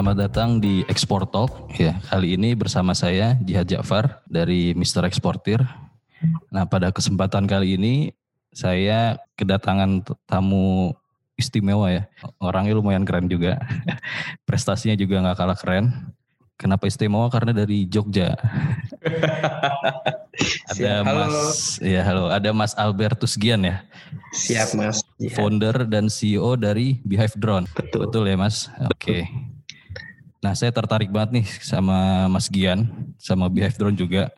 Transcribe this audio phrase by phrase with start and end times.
[0.00, 1.76] selamat datang di Export Talk.
[1.76, 5.04] Ya, kali ini bersama saya Jihad Ja'far dari Mr.
[5.04, 5.60] Exportir.
[6.48, 8.08] Nah, pada kesempatan kali ini
[8.48, 10.96] saya kedatangan tamu
[11.36, 12.08] istimewa ya.
[12.40, 13.60] Orangnya lumayan keren juga.
[14.48, 15.92] Prestasinya juga nggak kalah keren.
[16.56, 17.28] Kenapa istimewa?
[17.28, 18.40] Karena dari Jogja.
[20.72, 21.28] ada halo.
[21.28, 23.84] Mas, ya halo, ada Mas Albertus Gian ya.
[24.32, 25.04] Siap mas.
[25.36, 27.68] Founder dan CEO dari Beehive Drone.
[27.76, 28.08] Betul.
[28.08, 28.72] Betul ya Mas?
[28.88, 29.28] Oke.
[30.40, 32.88] Nah saya tertarik banget nih sama Mas Gian,
[33.20, 34.32] sama Beehive Drone juga.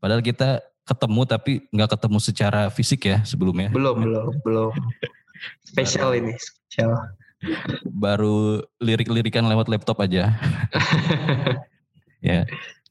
[0.00, 3.68] Padahal kita ketemu tapi nggak ketemu secara fisik ya sebelumnya.
[3.68, 4.72] Belum belum belum.
[5.68, 6.96] Spesial ini spesial.
[7.84, 10.34] Baru lirik-lirikan lewat laptop aja.
[12.28, 12.48] ya,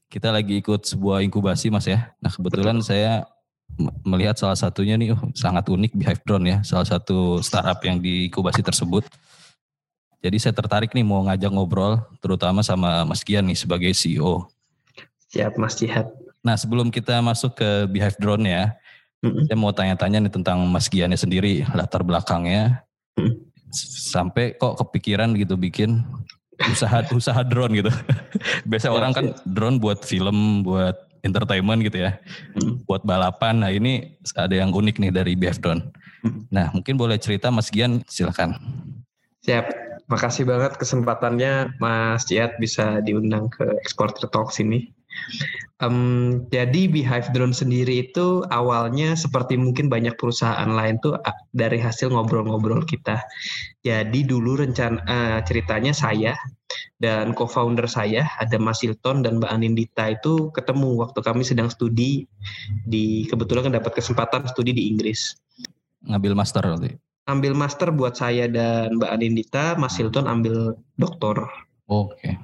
[0.08, 2.14] kita lagi ikut sebuah inkubasi Mas ya.
[2.22, 3.28] Nah kebetulan saya
[3.76, 8.00] m- melihat salah satunya nih oh, sangat unik Beehive Drone ya, salah satu startup yang
[8.00, 9.04] diinkubasi tersebut.
[10.18, 14.50] Jadi saya tertarik nih mau ngajak ngobrol terutama sama Mas Gian nih sebagai CEO.
[15.30, 16.10] Siap mas Jihad.
[16.42, 18.64] Nah sebelum kita masuk ke Beehive Drone ya,
[19.20, 19.46] Mm-mm.
[19.46, 22.82] saya mau tanya-tanya nih tentang Mas Giannya sendiri, latar belakangnya,
[23.14, 23.34] Mm.
[23.68, 26.06] S- sampai kok kepikiran gitu bikin
[26.70, 27.90] usaha usaha drone gitu.
[28.70, 32.14] Biasa Ya, orang kan drone buat film, buat entertainment gitu ya,
[32.54, 32.86] Mm.
[32.86, 33.58] buat balapan.
[33.58, 35.82] Nah ini ada yang unik nih dari Beehive Drone.
[36.22, 36.40] Mm.
[36.48, 38.54] Nah mungkin boleh cerita Mas Gian, silakan.
[39.42, 39.66] Siap.
[40.08, 44.88] Makasih banget kesempatannya Mas Jihad bisa diundang ke Exporter Talk sini.
[45.78, 51.14] Em, jadi Beehive Drone sendiri itu awalnya seperti mungkin banyak perusahaan lain tuh
[51.54, 53.22] dari hasil ngobrol-ngobrol kita.
[53.86, 56.34] Jadi dulu rencana eh, ceritanya saya
[56.98, 62.26] dan co-founder saya ada Mas Hilton dan Mbak Anindita itu ketemu waktu kami sedang studi
[62.82, 65.38] di kebetulan kan dapat kesempatan studi di Inggris.
[66.10, 66.98] Ngambil master itu.
[67.28, 71.44] Ambil master buat saya dan Mbak Anindita, Mas Hilton ambil doktor.
[71.84, 72.40] Oke.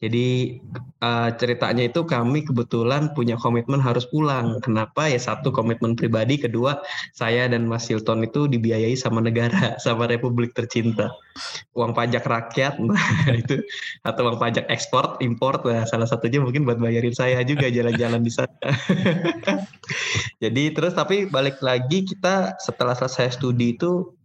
[0.00, 0.58] Jadi
[1.00, 4.58] eh, ceritanya itu kami kebetulan punya komitmen harus pulang.
[4.64, 5.06] Kenapa?
[5.06, 6.82] Ya satu komitmen pribadi, kedua
[7.14, 11.12] saya dan Mas Hilton itu dibiayai sama negara, sama Republik tercinta.
[11.76, 13.00] Uang pajak rakyat, nah,
[13.32, 13.62] itu
[14.02, 18.32] atau uang pajak ekspor, impor, nah, salah satunya mungkin buat bayarin saya juga jalan-jalan di
[18.32, 18.56] sana.
[20.42, 24.16] Jadi terus tapi balik lagi kita setelah selesai studi itu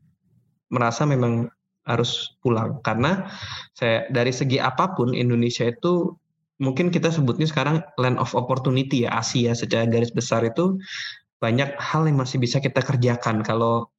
[0.71, 1.51] merasa memang
[1.85, 2.81] harus pulang.
[2.81, 3.29] Karena
[3.77, 6.13] saya dari segi apa pun Indonesia itu
[6.61, 10.79] mungkin kita sebutnya sekarang land of opportunity ya Asia secara garis besar itu
[11.39, 13.45] banyak hal yang masih bisa kita kerjakan.
[13.45, 13.89] Kalau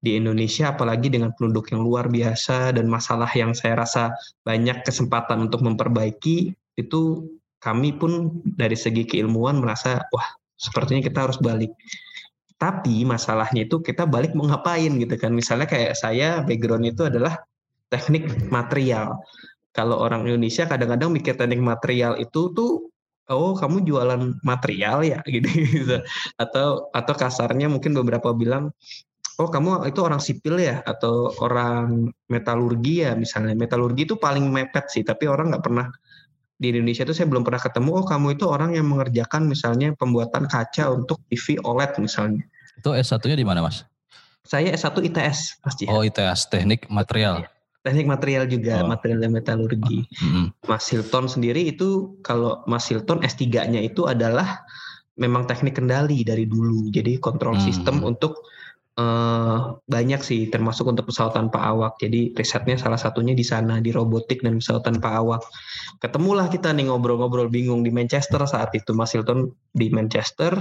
[0.00, 4.16] di Indonesia apalagi dengan penduduk yang luar biasa dan masalah yang saya rasa
[4.48, 7.00] banyak kesempatan untuk memperbaiki itu
[7.60, 10.24] kami pun dari segi keilmuan merasa wah
[10.56, 11.76] sepertinya kita harus balik
[12.60, 15.32] tapi masalahnya itu kita balik mau ngapain gitu kan.
[15.32, 17.40] Misalnya kayak saya background itu adalah
[17.88, 19.16] teknik material.
[19.72, 22.92] Kalau orang Indonesia kadang-kadang mikir teknik material itu tuh
[23.32, 25.24] oh kamu jualan material ya?
[25.34, 25.96] Gitu, gitu.
[26.36, 28.76] atau atau kasarnya mungkin beberapa bilang
[29.40, 30.84] oh kamu itu orang sipil ya?
[30.84, 33.16] Atau orang metalurgi ya?
[33.16, 33.56] Misalnya.
[33.56, 35.88] Metalurgi itu paling mepet sih tapi orang nggak pernah
[36.60, 40.44] di Indonesia itu saya belum pernah ketemu oh kamu itu orang yang mengerjakan misalnya pembuatan
[40.44, 42.44] kaca untuk TV OLED misalnya
[42.76, 43.88] Itu S1-nya di mana Mas?
[44.40, 47.48] saya S1 ITS pasti Oh ITS, teknik material.
[47.80, 48.88] teknik material juga Oh.
[48.88, 50.52] material dan metalurgi Mm-mm.
[50.64, 54.60] Mas Hilton sendiri itu kalau Mas Hilton S3-nya itu adalah
[55.16, 56.88] memang teknik kendali dari dulu.
[56.88, 57.64] Jadi kontrol Hmm.
[57.64, 58.40] sistem untuk
[58.98, 61.98] eh, banyak sih termasuk untuk pesawat tanpa awak.
[62.02, 65.42] Jadi risetnya salah satunya di sana di robotik dan pesawat tanpa awak.
[66.02, 70.56] Ketemulah kita nih ngobrol-ngobrol bingung di Manchester saat itu Mas Hilton di Manchester,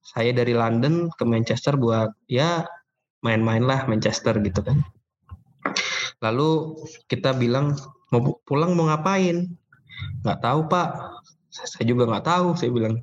[0.00, 2.64] saya dari London ke Manchester buat ya
[3.24, 4.84] main-main lah Manchester gitu kan.
[6.20, 6.78] Lalu
[7.08, 7.74] kita bilang
[8.12, 9.48] mau pu- pulang mau ngapain?
[10.22, 10.88] Nggak tahu pak.
[11.50, 12.46] Saya juga nggak tahu.
[12.58, 13.00] Saya bilang.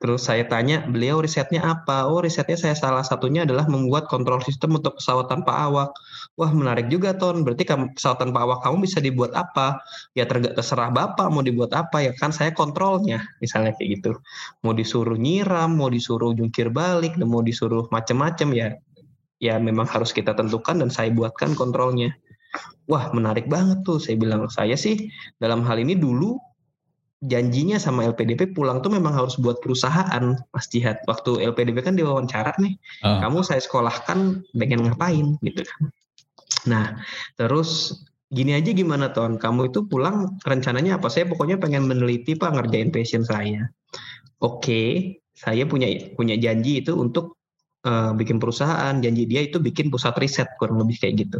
[0.00, 2.08] Terus saya tanya beliau risetnya apa?
[2.08, 5.92] Oh risetnya saya salah satunya adalah membuat kontrol sistem untuk pesawat tanpa awak.
[6.40, 7.44] Wah menarik juga Ton.
[7.44, 9.76] Berarti kamu, pesawat tanpa awak kamu bisa dibuat apa?
[10.16, 14.16] Ya terserah bapak mau dibuat apa ya kan saya kontrolnya misalnya kayak gitu.
[14.64, 18.72] Mau disuruh nyiram, mau disuruh jungkir balik, dan mau disuruh macem-macem ya
[19.40, 22.16] ya memang harus kita tentukan dan saya buatkan kontrolnya.
[22.88, 26.40] Wah menarik banget tuh saya bilang saya sih dalam hal ini dulu
[27.20, 30.36] janjinya sama LPDP pulang tuh memang harus buat perusahaan.
[30.36, 32.74] Mas Jihad waktu LPDP kan diwawancara nih.
[33.04, 33.20] Ah.
[33.20, 35.36] kamu saya sekolahkan pengen ngapain?
[35.44, 35.82] Gitu kan.
[36.68, 36.86] Nah
[37.36, 38.00] terus
[38.32, 39.36] gini aja gimana Ton?
[39.36, 41.12] Kamu itu pulang rencananya apa?
[41.12, 43.68] Saya pokoknya pengen meneliti Pak ngerjain passion saya.
[44.40, 47.40] Oke saya punya punya janji itu untuk
[47.84, 51.38] uh, bikin perusahaan, janji dia itu bikin pusat riset kurang lebih kayak gitu.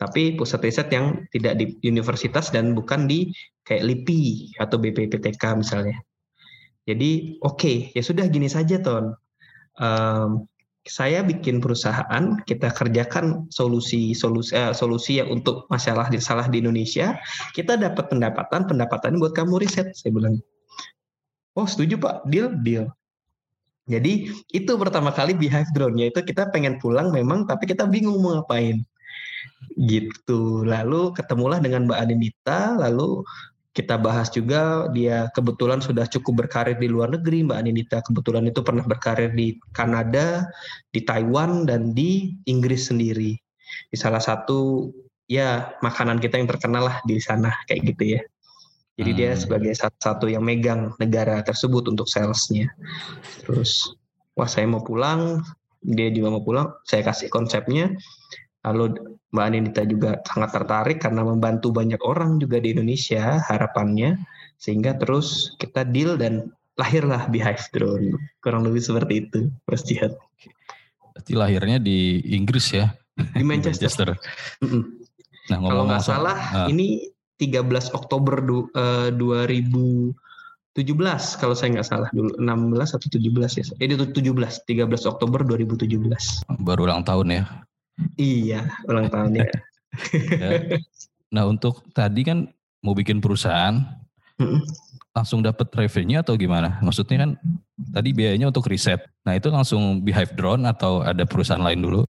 [0.00, 3.32] Tapi pusat riset yang tidak di universitas dan bukan di
[3.62, 5.98] kayak LIPI atau BPPTK misalnya.
[6.82, 9.14] Jadi oke okay, ya sudah gini saja ton.
[9.78, 10.50] Um,
[10.82, 16.58] saya bikin perusahaan, kita kerjakan solusi solusi eh, solusi yang untuk masalah di salah di
[16.58, 17.14] Indonesia,
[17.54, 19.94] kita dapat pendapatan, pendapatan buat kamu riset.
[19.94, 20.42] Saya bilang,
[21.54, 22.90] oh setuju pak, deal deal.
[23.86, 28.38] Jadi itu pertama kali behive drone yaitu kita pengen pulang memang tapi kita bingung mau
[28.38, 28.82] ngapain.
[29.78, 30.66] Gitu.
[30.66, 33.22] Lalu ketemulah dengan Mbak Anindita, lalu
[33.72, 38.60] kita bahas juga dia kebetulan sudah cukup berkarir di luar negeri Mbak Anindita kebetulan itu
[38.60, 40.44] pernah berkarir di Kanada,
[40.92, 43.32] di Taiwan dan di Inggris sendiri.
[43.88, 44.92] Di salah satu
[45.24, 48.22] ya makanan kita yang terkenal lah di sana kayak gitu ya.
[49.00, 49.18] Jadi hmm.
[49.18, 52.68] dia sebagai satu yang megang negara tersebut untuk salesnya.
[53.40, 53.96] Terus,
[54.36, 55.40] wah saya mau pulang,
[55.80, 57.88] dia juga mau pulang, saya kasih konsepnya.
[58.62, 64.20] Lalu Mbak Anindita juga sangat tertarik karena membantu banyak orang juga di Indonesia harapannya.
[64.60, 68.14] Sehingga terus kita deal dan lahirlah Beehive Drone.
[68.44, 70.14] Kurang lebih seperti itu, Mas Jihad.
[71.12, 72.94] Berarti lahirnya di Inggris ya?
[73.16, 74.16] Di Manchester.
[74.16, 74.88] Manchester.
[75.50, 77.10] Nah, Kalau nggak salah, uh, ini
[77.42, 80.14] 13 Oktober du, uh, 2017
[81.42, 83.64] kalau saya nggak salah dulu 16 atau 17 ya.
[83.82, 86.46] Eh itu 17, 13 Oktober 2017.
[86.62, 87.42] Baru ulang tahun ya.
[88.16, 89.48] Iya, ulang tahun ya.
[91.32, 92.48] Nah, untuk tadi kan
[92.84, 93.80] mau bikin perusahaan
[95.12, 96.80] langsung dapat revenue atau gimana?
[96.80, 97.30] Maksudnya kan
[97.92, 99.04] tadi biayanya untuk riset.
[99.28, 102.02] Nah, itu langsung Beehive Drone atau ada perusahaan lain dulu?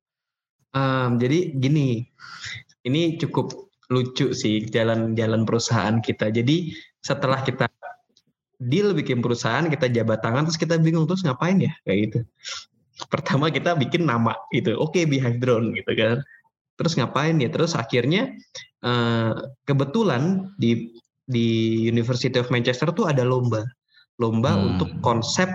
[0.74, 2.09] Um, jadi gini,
[2.88, 6.33] ini cukup lucu sih jalan-jalan perusahaan kita.
[6.33, 7.69] Jadi setelah kita
[8.57, 12.19] deal bikin perusahaan, kita jabat tangan terus kita bingung terus ngapain ya kayak gitu.
[13.10, 14.78] Pertama kita bikin nama gitu.
[14.78, 16.22] Oke, okay, Beehive Drone gitu kan.
[16.78, 17.50] Terus ngapain ya?
[17.50, 18.34] Terus akhirnya
[18.86, 19.34] uh,
[19.66, 20.94] kebetulan di
[21.24, 23.66] di University of Manchester tuh ada lomba.
[24.22, 24.63] Lomba hmm.
[24.75, 25.50] untuk konsep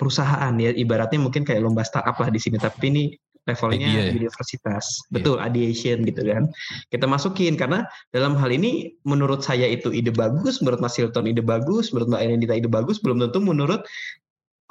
[0.00, 3.04] perusahaan ya ibaratnya mungkin kayak lomba startup lah di sini tapi ini
[3.48, 4.12] levelnya Idea, ya?
[4.16, 4.84] universitas.
[4.84, 5.12] Yeah.
[5.16, 6.44] Betul, ideation gitu kan.
[6.92, 11.42] Kita masukin karena dalam hal ini menurut saya itu ide bagus, menurut Mas Hilton ide
[11.42, 13.84] bagus, menurut Mbak Enendita ide bagus, belum tentu menurut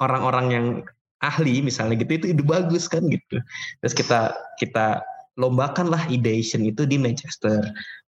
[0.00, 0.66] orang-orang yang
[1.20, 3.40] ahli misalnya gitu itu ide bagus kan gitu.
[3.84, 5.04] Terus kita kita
[5.36, 7.60] lombakan lah ideation itu di Manchester.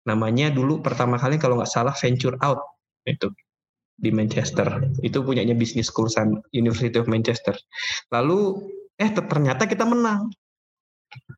[0.06, 2.62] Namanya dulu pertama kali kalau nggak salah venture out
[3.10, 3.30] itu
[4.00, 4.86] di Manchester.
[5.02, 6.08] Itu punyanya bisnis school
[6.54, 7.58] University of Manchester.
[8.14, 8.70] Lalu
[9.00, 10.32] eh ternyata kita menang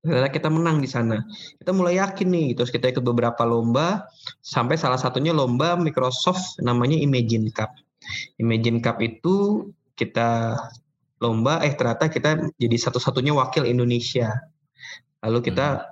[0.02, 1.22] Ternyata kita menang di sana.
[1.62, 4.10] Kita mulai yakin nih, terus kita ikut beberapa lomba,
[4.44, 7.72] sampai salah satunya lomba Microsoft namanya Imagine Cup.
[8.42, 10.58] Imagine Cup itu kita
[11.22, 14.34] lomba, eh ternyata kita jadi satu-satunya wakil Indonesia.
[15.22, 15.88] Lalu kita hmm.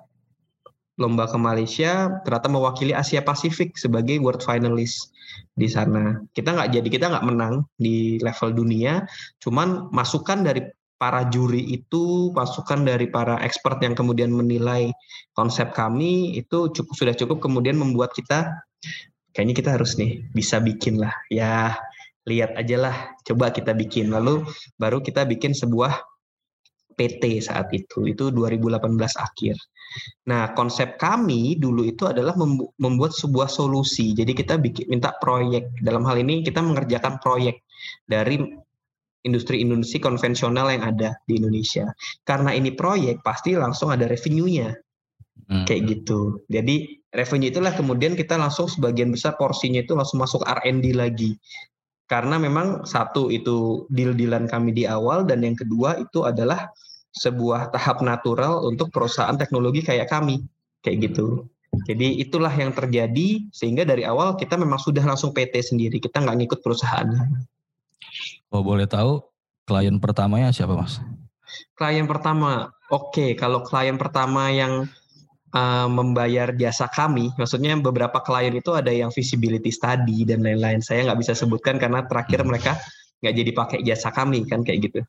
[1.00, 5.14] lomba ke Malaysia, ternyata mewakili Asia Pasifik sebagai world finalist
[5.54, 6.20] di sana.
[6.34, 9.06] Kita nggak jadi kita nggak menang di level dunia,
[9.40, 10.66] cuman masukan dari
[11.00, 14.92] para juri itu pasukan dari para expert yang kemudian menilai
[15.32, 18.52] konsep kami itu cukup sudah cukup kemudian membuat kita
[19.32, 21.80] kayaknya kita harus nih bisa bikin lah ya
[22.30, 22.96] lihat aja lah
[23.26, 24.46] coba kita bikin lalu
[24.78, 25.98] baru kita bikin sebuah
[27.00, 28.84] PT saat itu itu 2018
[29.16, 29.56] akhir.
[30.28, 32.36] Nah konsep kami dulu itu adalah
[32.78, 34.12] membuat sebuah solusi.
[34.12, 37.64] Jadi kita bikin minta proyek dalam hal ini kita mengerjakan proyek
[38.04, 38.44] dari
[39.24, 41.88] industri-industri konvensional yang ada di Indonesia.
[42.28, 44.76] Karena ini proyek pasti langsung ada revenue-nya.
[45.50, 45.66] Hmm.
[45.66, 46.44] Kayak gitu.
[46.52, 51.34] Jadi revenue itulah kemudian kita langsung sebagian besar porsinya itu langsung masuk R&D lagi.
[52.10, 56.74] Karena memang satu itu deal-dealan kami di awal dan yang kedua itu adalah
[57.14, 60.42] sebuah tahap natural untuk perusahaan teknologi kayak kami.
[60.82, 61.46] Kayak gitu.
[61.86, 66.02] Jadi itulah yang terjadi sehingga dari awal kita memang sudah langsung PT sendiri.
[66.02, 67.24] Kita nggak ngikut perusahaannya.
[68.50, 69.22] Kalau boleh tahu
[69.70, 70.98] klien pertamanya siapa mas?
[71.78, 73.14] Klien pertama, oke.
[73.14, 73.30] Okay.
[73.38, 74.90] Kalau klien pertama yang
[75.54, 80.82] uh, membayar jasa kami, maksudnya beberapa klien itu ada yang visibility study dan lain-lain.
[80.82, 82.48] Saya nggak bisa sebutkan karena terakhir hmm.
[82.50, 82.74] mereka
[83.20, 85.00] nggak jadi pakai jasa kami kan kayak gitu.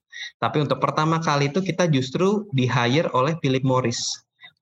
[0.42, 4.02] Tapi untuk pertama kali itu kita justru di hire oleh Philip Morris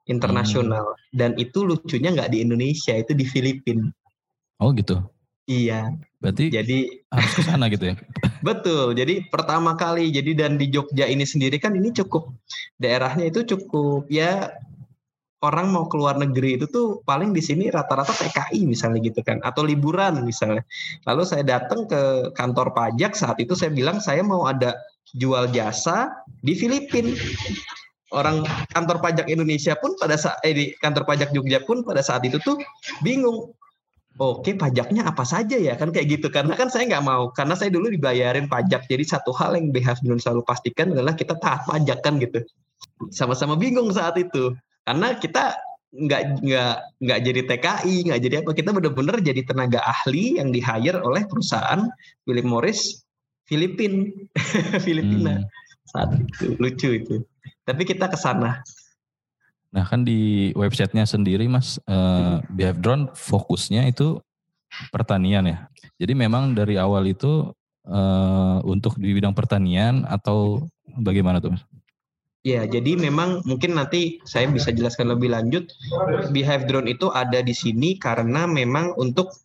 [0.08, 1.16] internasional hmm.
[1.16, 3.88] dan itu lucunya nggak di Indonesia itu di Filipina.
[4.60, 5.00] Oh gitu.
[5.48, 5.96] Iya.
[6.20, 7.96] Berarti jadi harus ke sana gitu ya.
[8.48, 8.92] betul.
[8.92, 12.28] Jadi pertama kali jadi dan di Jogja ini sendiri kan ini cukup
[12.76, 14.52] daerahnya itu cukup ya
[15.38, 19.62] orang mau keluar negeri itu tuh paling di sini rata-rata TKI misalnya gitu kan atau
[19.62, 20.66] liburan misalnya.
[21.06, 24.74] Lalu saya datang ke kantor pajak saat itu saya bilang saya mau ada
[25.14, 26.10] jual jasa
[26.42, 27.14] di Filipina.
[28.08, 28.40] Orang
[28.72, 32.40] kantor pajak Indonesia pun pada saat eh, di kantor pajak Jogja pun pada saat itu
[32.40, 32.56] tuh
[33.04, 33.52] bingung.
[34.18, 37.70] Oke, pajaknya apa saja ya kan kayak gitu karena kan saya nggak mau karena saya
[37.70, 42.02] dulu dibayarin pajak jadi satu hal yang BH belum selalu pastikan adalah kita taat pajak
[42.02, 42.42] kan gitu
[43.14, 45.52] sama-sama bingung saat itu karena kita
[45.88, 48.50] nggak nggak nggak jadi TKI nggak jadi apa.
[48.56, 51.84] Kita benar-benar jadi tenaga ahli yang di hire oleh perusahaan
[52.24, 53.04] Philip Morris
[53.44, 54.08] Filipin.
[54.88, 55.44] Filipina.
[55.44, 55.46] Hmm.
[55.88, 56.56] saat itu.
[56.60, 57.16] Lucu itu.
[57.64, 58.60] Tapi kita ke sana.
[59.72, 64.20] Nah kan di websitenya sendiri mas uh, Behave Drone fokusnya itu
[64.88, 65.68] pertanian ya.
[66.00, 67.52] Jadi memang dari awal itu
[67.88, 70.64] uh, untuk di bidang pertanian atau
[70.96, 71.64] bagaimana tuh mas
[72.48, 75.68] Ya, jadi memang mungkin nanti saya bisa jelaskan lebih lanjut.
[76.32, 79.36] Beehive drone itu ada di sini karena memang untuk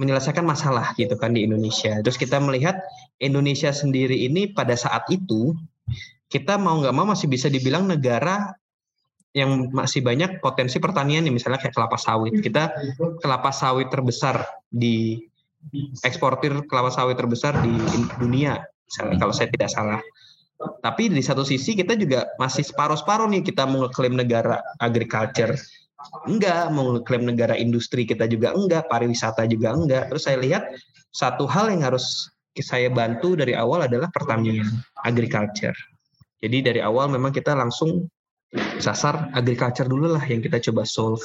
[0.00, 2.00] menyelesaikan masalah gitu kan di Indonesia.
[2.00, 2.80] Terus kita melihat
[3.20, 5.52] Indonesia sendiri ini pada saat itu
[6.32, 8.56] kita mau nggak mau masih bisa dibilang negara
[9.36, 12.40] yang masih banyak potensi pertanian nih misalnya kayak kelapa sawit.
[12.40, 12.72] Kita
[13.20, 15.20] kelapa sawit terbesar di
[16.00, 17.76] eksportir kelapa sawit terbesar di
[18.16, 20.00] dunia misalnya kalau saya tidak salah.
[20.56, 25.52] Tapi di satu sisi kita juga masih separuh-separuh nih kita mau ngeklaim negara agriculture
[26.26, 30.12] enggak, mau ngeklaim negara industri kita juga enggak, pariwisata juga enggak.
[30.12, 30.62] Terus saya lihat
[31.12, 34.64] satu hal yang harus saya bantu dari awal adalah pertanian,
[35.04, 35.76] agriculture.
[36.40, 38.08] Jadi dari awal memang kita langsung
[38.80, 41.24] sasar agriculture dulu lah yang kita coba solve.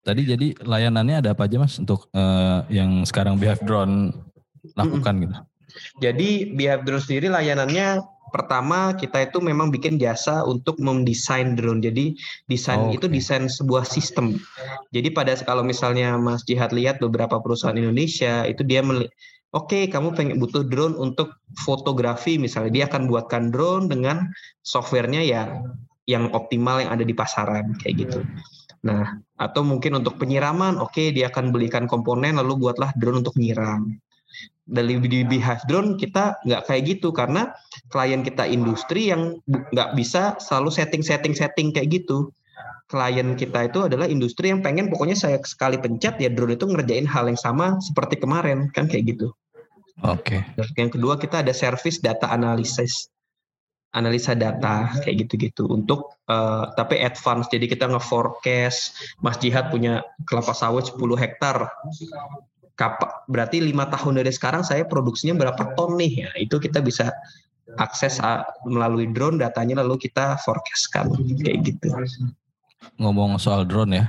[0.00, 4.14] Tadi jadi layanannya ada apa aja mas untuk uh, yang sekarang Behave Drone
[4.78, 5.24] lakukan mm -hmm.
[5.26, 5.36] gitu?
[6.02, 11.84] Jadi Behave Drone sendiri layanannya pertama kita itu memang bikin jasa untuk mendesain drone.
[11.84, 14.38] Jadi desain oh, itu desain sebuah sistem.
[14.94, 18.82] Jadi pada kalau misalnya Mas Jihad lihat beberapa perusahaan Indonesia itu dia
[19.50, 21.34] Oke, okay, kamu pengen butuh drone untuk
[21.66, 24.30] fotografi misalnya, dia akan buatkan drone dengan
[24.62, 25.42] softwarenya ya
[26.06, 28.22] yang optimal yang ada di pasaran kayak gitu.
[28.86, 33.34] Nah, atau mungkin untuk penyiraman, oke okay, dia akan belikan komponen lalu buatlah drone untuk
[33.34, 33.98] nyiram
[34.70, 37.50] dari di Beehive Drone kita nggak kayak gitu karena
[37.90, 42.30] klien kita industri yang nggak bisa selalu setting-setting-setting kayak gitu.
[42.86, 47.06] Klien kita itu adalah industri yang pengen pokoknya saya sekali pencet ya drone itu ngerjain
[47.06, 49.34] hal yang sama seperti kemarin kan kayak gitu.
[50.06, 50.42] Oke.
[50.58, 50.74] Okay.
[50.78, 53.10] Yang kedua kita ada service data analysis
[53.90, 60.54] analisa data kayak gitu-gitu untuk uh, tapi advance jadi kita nge-forecast Mas Jihad punya kelapa
[60.54, 61.66] sawit 10 hektar
[62.80, 67.12] Kap, berarti lima tahun dari sekarang saya produksinya berapa ton nih ya itu kita bisa
[67.76, 71.12] akses uh, melalui drone datanya lalu kita forecastkan
[71.44, 71.92] kayak gitu
[72.96, 74.04] ngomong soal drone ya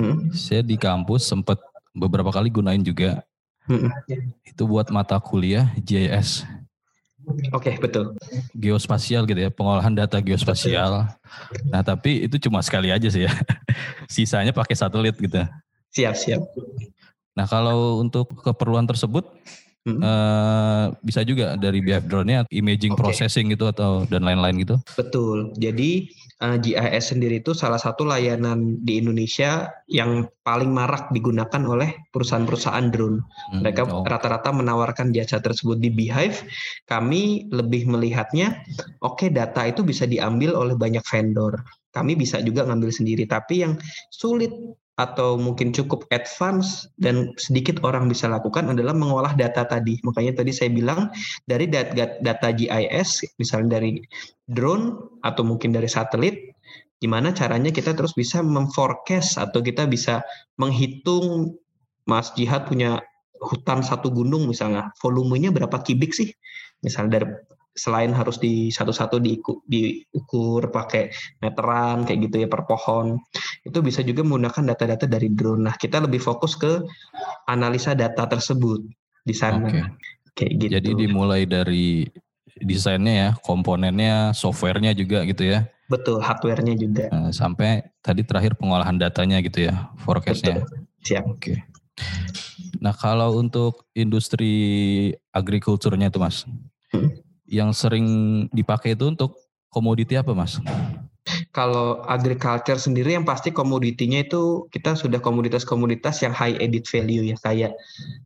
[0.00, 0.32] hmm?
[0.32, 1.60] saya di kampus sempat
[1.92, 3.20] beberapa kali gunain juga
[3.68, 3.92] hmm.
[4.48, 6.48] itu buat mata kuliah GIS
[7.24, 8.12] Oke, okay, betul.
[8.52, 11.08] Geospasial gitu ya, pengolahan data geospasial.
[11.72, 13.32] Nah, tapi itu cuma sekali aja sih ya.
[14.12, 15.40] Sisanya pakai satelit gitu.
[15.96, 16.44] Siap, siap.
[17.34, 19.26] Nah kalau untuk keperluan tersebut
[19.84, 20.00] hmm.
[20.00, 23.00] uh, bisa juga dari BF drone-nya imaging okay.
[23.00, 24.76] processing gitu atau dan lain-lain gitu.
[24.96, 25.52] Betul.
[25.60, 26.08] Jadi
[26.40, 31.94] uh, eh, GIS sendiri itu salah satu layanan di Indonesia yang paling marak digunakan oleh
[32.10, 33.20] perusahaan-perusahaan drone.
[33.22, 34.04] Hmm, Mereka oh.
[34.04, 36.42] rata-rata menawarkan jasa tersebut di Beehive.
[36.88, 38.64] Kami lebih melihatnya,
[39.04, 41.60] oke okay, data itu bisa diambil oleh banyak vendor.
[41.94, 43.78] Kami bisa juga ngambil sendiri, tapi yang
[44.10, 44.50] sulit
[44.94, 49.98] atau mungkin cukup advance dan sedikit orang bisa lakukan adalah mengolah data tadi.
[50.06, 51.10] Makanya tadi saya bilang
[51.50, 53.98] dari data, GIS, misalnya dari
[54.46, 56.54] drone atau mungkin dari satelit,
[57.02, 60.22] gimana caranya kita terus bisa memforecast atau kita bisa
[60.62, 61.58] menghitung
[62.06, 63.02] Mas Jihad punya
[63.42, 66.30] hutan satu gunung misalnya, volumenya berapa kubik sih?
[66.86, 67.26] Misalnya dari
[67.74, 71.10] selain harus di satu-satu diukur, diukur pakai
[71.42, 73.18] meteran kayak gitu ya per pohon
[73.66, 75.66] itu bisa juga menggunakan data-data dari drone.
[75.66, 76.86] Nah kita lebih fokus ke
[77.50, 78.78] analisa data tersebut
[79.26, 79.84] di sana okay.
[80.38, 80.70] kayak gitu.
[80.78, 82.06] Jadi dimulai dari
[82.62, 85.66] desainnya ya, komponennya, softwarenya juga gitu ya.
[85.90, 87.12] Betul, hardwarenya juga.
[87.12, 90.64] Nah, sampai tadi terakhir pengolahan datanya gitu ya, forecastnya.
[91.04, 91.24] Siap.
[91.28, 91.36] Oke.
[91.36, 91.56] Okay.
[92.80, 94.52] Nah kalau untuk industri
[95.30, 96.48] agrikulturnya tuh mas,
[97.48, 98.06] yang sering
[98.50, 99.36] dipakai itu untuk
[99.68, 100.60] komoditi apa mas?
[101.54, 107.36] Kalau agriculture sendiri yang pasti komoditinya itu kita sudah komoditas-komoditas yang high added value ya
[107.40, 107.72] kayak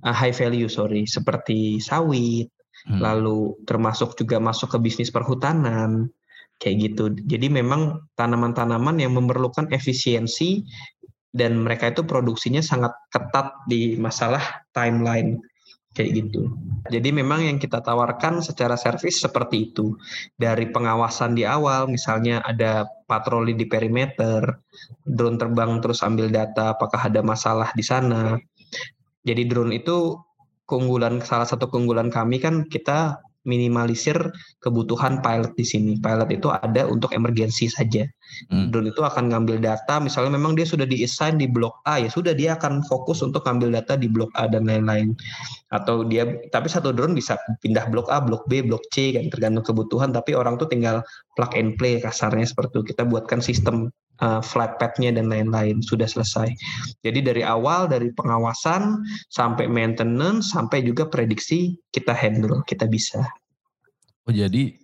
[0.03, 2.51] uh, high value sorry seperti sawit,
[2.91, 2.99] hmm.
[2.99, 6.11] lalu termasuk juga masuk ke bisnis perhutanan
[6.59, 7.15] kayak gitu.
[7.15, 10.67] Jadi memang tanaman-tanaman yang memerlukan efisiensi
[11.31, 15.39] dan mereka itu produksinya sangat ketat di masalah timeline
[15.99, 16.55] kayak gitu.
[16.87, 19.99] Jadi memang yang kita tawarkan secara servis seperti itu.
[20.39, 24.63] Dari pengawasan di awal, misalnya ada patroli di perimeter,
[25.03, 28.39] drone terbang terus ambil data apakah ada masalah di sana.
[29.27, 30.15] Jadi drone itu
[30.71, 34.15] keunggulan salah satu keunggulan kami kan kita minimalisir
[34.61, 35.93] kebutuhan pilot di sini.
[35.97, 38.05] Pilot itu ada untuk emergensi saja.
[38.53, 38.69] Hmm.
[38.69, 42.37] Drone itu akan ngambil data, misalnya memang dia sudah di-assign di blok A, ya sudah
[42.37, 45.17] dia akan fokus untuk ngambil data di blok A dan lain-lain.
[45.73, 49.65] Atau dia, tapi satu drone bisa pindah blok A, blok B, blok C, kan tergantung
[49.65, 51.01] kebutuhan, tapi orang tuh tinggal
[51.41, 52.93] plug and play kasarnya seperti itu.
[52.93, 53.89] Kita buatkan sistem
[54.23, 56.51] uh, flight path-nya dan lain-lain sudah selesai.
[57.03, 63.27] Jadi dari awal dari pengawasan sampai maintenance sampai juga prediksi kita handle, kita bisa.
[64.29, 64.77] Oh jadi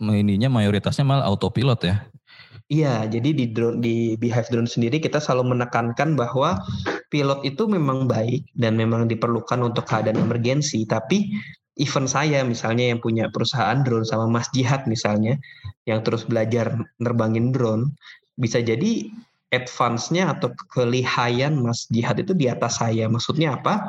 [0.00, 1.96] ininya mayoritasnya malah autopilot ya?
[2.70, 6.54] Iya, jadi di drone di Beehive Drone sendiri kita selalu menekankan bahwa
[7.10, 11.34] pilot itu memang baik dan memang diperlukan untuk keadaan emergensi, tapi
[11.82, 15.34] event saya misalnya yang punya perusahaan drone sama Mas Jihad misalnya
[15.90, 17.90] yang terus belajar nerbangin drone,
[18.40, 19.12] bisa jadi
[19.52, 23.06] advance-nya atau kelihayan Mas Jihad itu di atas saya.
[23.06, 23.84] Maksudnya apa?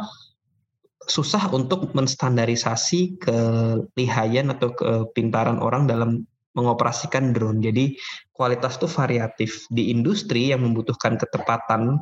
[1.09, 7.63] susah untuk menstandarisasi kelihayan atau kepintaran orang dalam mengoperasikan drone.
[7.63, 7.95] Jadi
[8.35, 9.65] kualitas itu variatif.
[9.71, 11.97] Di industri yang membutuhkan ketepatan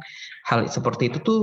[0.50, 1.42] hal seperti itu tuh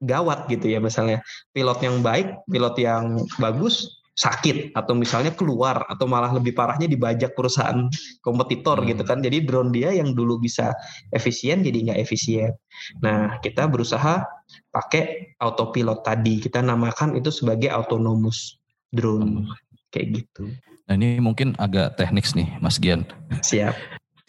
[0.00, 1.20] gawat gitu ya misalnya
[1.52, 7.32] pilot yang baik, pilot yang bagus sakit atau misalnya keluar atau malah lebih parahnya dibajak
[7.32, 7.88] perusahaan
[8.20, 8.92] kompetitor hmm.
[8.92, 10.76] gitu kan jadi drone dia yang dulu bisa
[11.16, 12.52] efisien jadi nggak efisien
[13.00, 14.20] nah kita berusaha
[14.68, 18.60] pakai autopilot tadi kita namakan itu sebagai autonomous
[18.92, 19.56] drone hmm.
[19.88, 20.52] kayak gitu
[20.84, 23.08] nah ini mungkin agak teknis nih Mas Gian
[23.40, 23.72] siap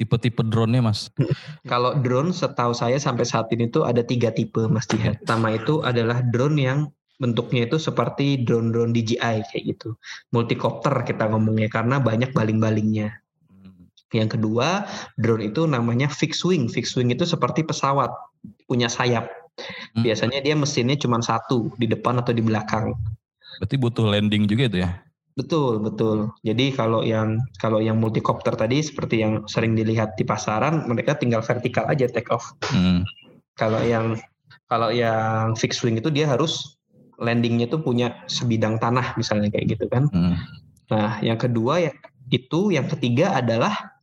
[0.01, 1.13] tipe-tipe drone-nya mas?
[1.71, 5.21] Kalau drone setahu saya sampai saat ini tuh ada tiga tipe mas Jihad.
[5.21, 6.89] Pertama itu adalah drone yang
[7.21, 9.93] bentuknya itu seperti drone-drone DJI kayak gitu.
[10.33, 13.13] Multicopter kita ngomongnya karena banyak baling-balingnya.
[13.45, 13.85] Hmm.
[14.09, 14.89] Yang kedua,
[15.21, 16.65] drone itu namanya fixed wing.
[16.65, 18.09] Fixed wing itu seperti pesawat,
[18.65, 19.29] punya sayap.
[19.93, 20.01] Hmm.
[20.01, 22.97] Biasanya dia mesinnya cuma satu, di depan atau di belakang.
[23.61, 24.89] Berarti butuh landing juga itu ya?
[25.37, 26.33] Betul, betul.
[26.41, 31.45] Jadi kalau yang kalau yang multicopter tadi seperti yang sering dilihat di pasaran, mereka tinggal
[31.45, 32.51] vertikal aja take off.
[32.67, 33.05] Hmm.
[33.55, 34.17] Kalau yang
[34.67, 36.80] kalau yang fixed wing itu dia harus
[37.21, 40.09] landingnya tuh punya sebidang tanah misalnya kayak gitu kan.
[40.09, 40.35] Hmm.
[40.89, 41.93] Nah, yang kedua ya
[42.33, 43.93] itu, yang ketiga adalah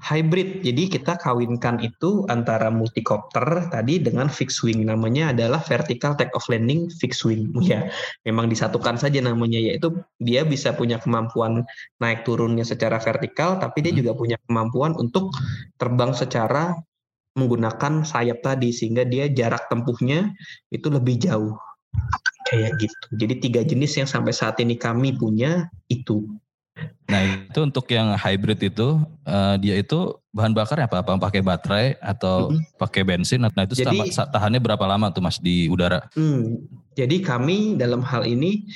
[0.00, 0.64] hybrid.
[0.64, 4.88] Jadi kita kawinkan itu antara multicopter tadi dengan fixed wing.
[4.88, 7.52] Namanya adalah vertical take off landing fixed wing.
[7.70, 7.86] Ya,
[8.26, 11.62] memang disatukan saja namanya yaitu dia bisa punya kemampuan
[12.02, 14.00] naik turunnya secara vertikal tapi dia hmm.
[14.02, 15.30] juga punya kemampuan untuk
[15.78, 16.74] terbang secara
[17.38, 20.34] menggunakan sayap tadi sehingga dia jarak tempuhnya
[20.74, 21.54] itu lebih jauh
[22.50, 23.06] kayak gitu.
[23.14, 26.26] Jadi tiga jenis yang sampai saat ini kami punya itu.
[27.10, 31.02] Nah itu untuk yang hybrid itu uh, dia itu bahan bakarnya apa?
[31.02, 32.78] Apa pakai baterai atau hmm.
[32.78, 33.42] pakai bensin?
[33.42, 36.06] Nah itu jadi, tahannya berapa lama tuh mas di udara?
[36.14, 36.62] Hmm,
[36.94, 38.66] jadi kami dalam hal ini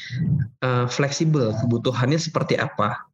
[0.62, 3.06] uh, fleksibel kebutuhannya seperti apa.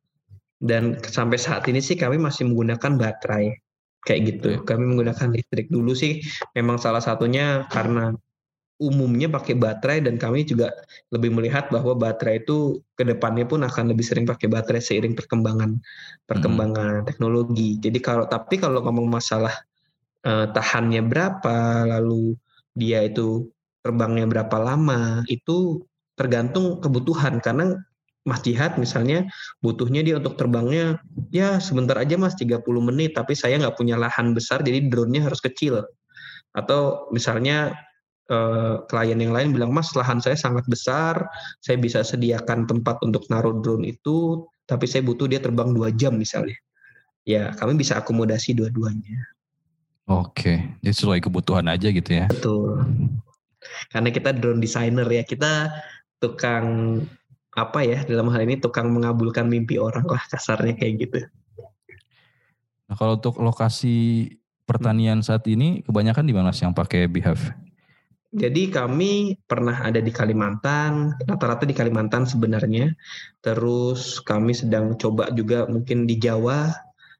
[0.60, 3.56] Dan sampai saat ini sih kami masih menggunakan baterai
[4.04, 4.50] kayak gitu.
[4.64, 6.20] Kami menggunakan listrik dulu sih
[6.56, 8.12] memang salah satunya karena
[8.80, 10.72] umumnya pakai baterai dan kami juga
[11.12, 15.76] lebih melihat bahwa baterai itu ke depannya pun akan lebih sering pakai baterai seiring perkembangan
[16.24, 17.06] perkembangan hmm.
[17.06, 17.76] teknologi.
[17.76, 19.52] Jadi kalau tapi kalau ngomong masalah
[20.24, 22.34] uh, tahannya berapa, lalu
[22.72, 23.52] dia itu
[23.84, 25.84] terbangnya berapa lama, itu
[26.16, 27.76] tergantung kebutuhan karena
[28.28, 29.24] Mas Jihad misalnya
[29.64, 31.00] butuhnya dia untuk terbangnya
[31.32, 35.40] ya sebentar aja Mas 30 menit tapi saya nggak punya lahan besar jadi drone-nya harus
[35.40, 35.88] kecil
[36.52, 37.72] atau misalnya
[38.30, 41.18] Eh, klien yang lain bilang mas lahan saya sangat besar
[41.58, 46.14] saya bisa sediakan tempat untuk naruh drone itu tapi saya butuh dia terbang dua jam
[46.14, 46.54] misalnya.
[47.26, 49.34] Ya kami bisa akomodasi dua-duanya.
[50.06, 52.30] Oke jadi sesuai kebutuhan aja gitu ya.
[52.30, 52.86] Betul.
[53.90, 55.74] Karena kita drone designer ya kita
[56.22, 57.02] tukang
[57.58, 61.18] apa ya dalam hal ini tukang mengabulkan mimpi orang lah kasarnya kayak gitu.
[62.86, 64.30] Nah kalau untuk lokasi
[64.70, 67.69] pertanian saat ini kebanyakan di mana sih yang pakai Behave?
[68.30, 72.94] Jadi kami pernah ada di Kalimantan, rata-rata di Kalimantan sebenarnya.
[73.42, 76.70] Terus kami sedang coba juga mungkin di Jawa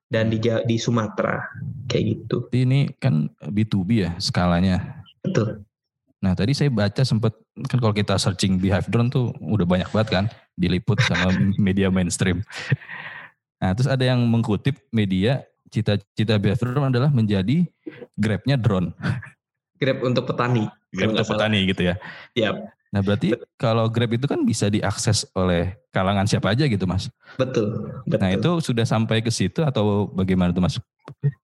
[0.07, 1.43] dan di di Sumatera
[1.91, 2.37] kayak gitu.
[2.55, 5.03] Ini kan B2B ya skalanya.
[5.23, 5.67] Betul.
[6.23, 7.35] Nah tadi saya baca sempat
[7.67, 11.35] kan kalau kita searching Beehive Drone tuh udah banyak banget kan diliput sama
[11.67, 12.47] media mainstream.
[13.59, 15.43] Nah terus ada yang mengkutip media
[15.75, 17.67] cita-cita Beehive Drone adalah menjadi
[18.15, 18.95] grabnya drone.
[19.81, 20.80] Grab untuk petani.
[20.91, 21.95] Grab untuk petani gitu ya.
[22.35, 22.51] Iya.
[22.91, 27.07] Nah berarti kalau Grab itu kan bisa diakses oleh kalangan siapa aja gitu mas?
[27.39, 27.87] Betul.
[28.07, 28.19] betul.
[28.19, 30.77] Nah itu sudah sampai ke situ atau bagaimana tuh mas?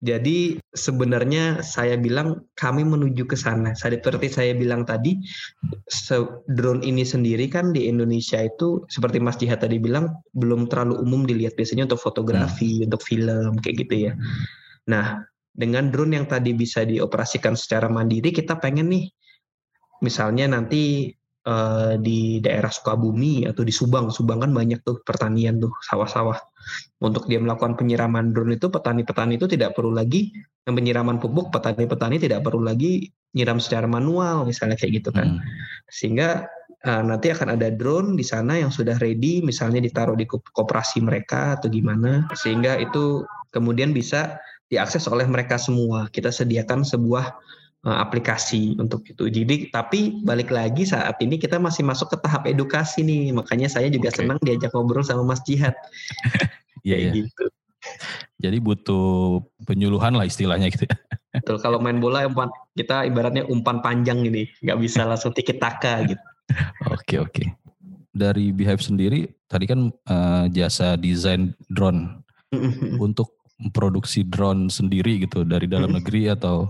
[0.05, 3.73] Jadi sebenarnya saya bilang kami menuju ke sana.
[3.77, 5.21] Seperti saya bilang tadi,
[6.53, 11.25] drone ini sendiri kan di Indonesia itu seperti Mas Jihad tadi bilang belum terlalu umum
[11.25, 12.93] dilihat biasanya untuk fotografi, hmm.
[12.93, 14.13] untuk film kayak gitu ya.
[14.89, 19.14] Nah dengan drone yang tadi bisa dioperasikan secara mandiri, kita pengen nih
[20.03, 21.13] misalnya nanti
[21.47, 24.09] uh, di daerah Sukabumi atau di Subang.
[24.11, 26.41] Subang kan banyak tuh pertanian tuh sawah-sawah.
[27.05, 30.33] Untuk dia melakukan penyiraman drone itu petani-petani itu tidak perlu lagi
[30.65, 35.37] penyiraman pupuk petani-petani tidak perlu lagi nyiram secara manual misalnya kayak gitu kan.
[35.37, 35.45] Hmm.
[35.93, 36.49] Sehingga
[36.89, 41.61] uh, nanti akan ada drone di sana yang sudah ready misalnya ditaruh di koperasi mereka
[41.61, 44.41] atau gimana sehingga itu kemudian bisa
[44.73, 46.09] diakses oleh mereka semua.
[46.09, 47.37] Kita sediakan sebuah
[47.85, 49.29] aplikasi untuk itu.
[49.29, 53.37] Jadi tapi balik lagi saat ini kita masih masuk ke tahap edukasi nih.
[53.37, 54.25] Makanya saya juga okay.
[54.25, 55.77] senang diajak ngobrol sama Mas Jihad.
[56.85, 57.45] Iya yeah, gitu.
[58.45, 60.85] Jadi butuh penyuluhan lah istilahnya gitu.
[60.85, 61.01] Ya.
[61.41, 61.57] Betul.
[61.65, 66.21] Kalau main bola umpan kita ibaratnya umpan panjang ini, nggak bisa langsung tiki taka gitu.
[66.93, 67.33] Oke oke.
[67.33, 67.49] Okay.
[68.13, 72.21] Dari Beehive sendiri tadi kan uh, jasa desain drone
[73.01, 76.69] untuk memproduksi drone sendiri gitu dari dalam negeri atau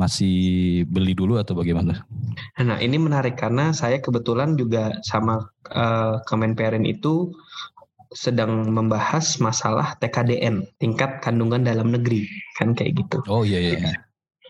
[0.00, 0.36] masih
[0.88, 2.08] beli dulu atau bagaimana?
[2.56, 5.44] Nah ini menarik karena saya kebetulan juga sama
[5.76, 7.36] uh, Kemenperin itu
[8.10, 13.20] sedang membahas masalah TKDN tingkat kandungan dalam negeri kan kayak gitu.
[13.28, 13.92] Oh iya iya.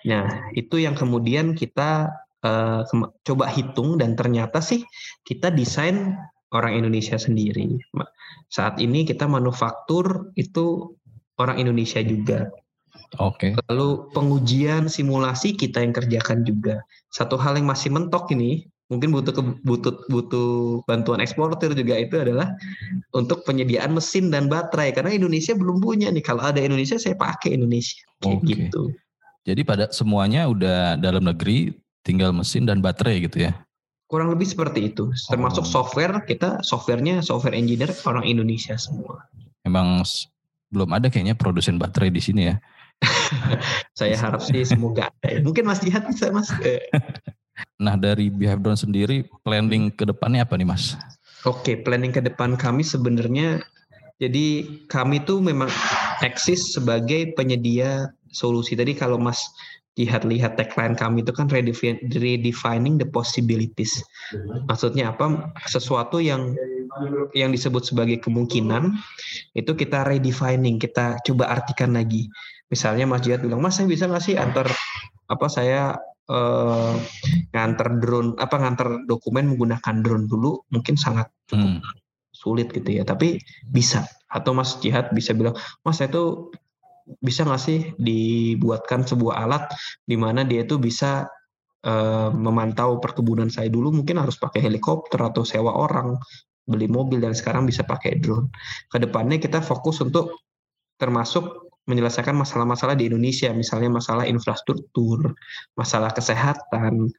[0.06, 2.08] Nah itu yang kemudian kita
[2.46, 2.80] uh,
[3.26, 4.86] coba hitung dan ternyata sih
[5.28, 6.16] kita desain
[6.56, 7.78] orang Indonesia sendiri.
[8.48, 10.96] Saat ini kita manufaktur itu
[11.38, 12.48] orang Indonesia juga.
[13.18, 13.56] Oke.
[13.56, 13.66] Okay.
[13.66, 16.86] Lalu pengujian simulasi kita yang kerjakan juga.
[17.10, 19.34] Satu hal yang masih mentok ini, mungkin butuh
[19.66, 20.50] butuh butuh
[20.86, 22.54] bantuan eksportir juga itu adalah
[23.10, 26.22] untuk penyediaan mesin dan baterai karena Indonesia belum punya nih.
[26.22, 28.06] Kalau ada Indonesia saya pakai Indonesia.
[28.22, 28.46] Kayak okay.
[28.54, 28.82] gitu.
[29.42, 31.74] Jadi pada semuanya udah dalam negeri,
[32.06, 33.56] tinggal mesin dan baterai gitu ya.
[34.10, 35.14] Kurang lebih seperti itu.
[35.30, 35.70] Termasuk oh.
[35.70, 39.22] software, kita softwarenya software engineer orang Indonesia semua.
[39.62, 40.02] Emang
[40.74, 42.58] belum ada kayaknya produsen baterai di sini ya.
[43.98, 45.36] saya harap sih semoga ada.
[45.36, 45.38] Ya.
[45.40, 46.52] Mungkin Mas Jihad bisa Mas.
[47.84, 50.96] nah dari Behave Drone sendiri planning ke depannya apa nih Mas?
[51.48, 53.64] Oke, planning ke depan kami sebenarnya
[54.20, 55.72] jadi kami tuh memang
[56.20, 58.76] eksis sebagai penyedia solusi.
[58.76, 59.40] Tadi kalau Mas
[59.98, 63.96] Jihad lihat tagline kami itu kan redefining the possibilities.
[64.70, 65.50] Maksudnya apa?
[65.66, 66.54] Sesuatu yang
[67.34, 68.94] yang disebut sebagai kemungkinan
[69.58, 72.30] itu kita redefining, kita coba artikan lagi.
[72.70, 74.70] Misalnya Mas Jihad bilang, Mas saya bisa nggak sih antar
[75.30, 75.94] apa saya
[76.26, 76.94] eh,
[77.54, 81.82] ngantar drone apa ngantar dokumen menggunakan drone dulu mungkin sangat cukup hmm.
[82.34, 83.38] sulit gitu ya tapi
[83.70, 85.54] bisa atau Mas Jihad bisa bilang
[85.86, 86.50] Mas saya tuh
[87.18, 89.70] bisa nggak sih dibuatkan sebuah alat
[90.06, 91.26] di mana dia itu bisa
[91.82, 96.14] uh, memantau perkebunan saya dulu mungkin harus pakai helikopter atau sewa orang
[96.70, 98.46] beli mobil dan sekarang bisa pakai drone.
[98.86, 100.38] Ke depannya kita fokus untuk
[101.02, 105.32] termasuk menyelesaikan masalah-masalah di Indonesia, misalnya masalah infrastruktur,
[105.74, 107.10] masalah kesehatan,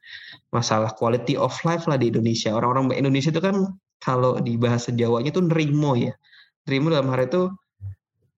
[0.54, 2.54] masalah quality of life lah di Indonesia.
[2.54, 6.14] Orang-orang Indonesia itu kan kalau di bahasa Jawanya itu nerimo ya.
[6.66, 7.50] Nerimo dalam hari itu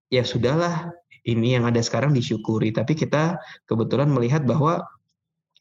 [0.09, 0.91] ya sudahlah
[1.29, 2.73] ini yang ada sekarang disyukuri.
[2.73, 3.37] Tapi kita
[3.69, 4.81] kebetulan melihat bahwa